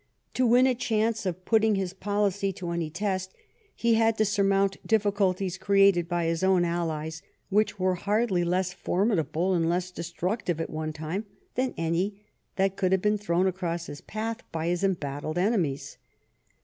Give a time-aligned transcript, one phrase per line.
[0.33, 3.35] To win a chance of putting his policy to any test,
[3.75, 8.73] he had to surmount diffi culties created by his own allies, which were hardly less
[8.73, 12.19] formidable and less obstructive at one time than any
[12.55, 15.99] that could have been thrown across his path by his embattled enemies.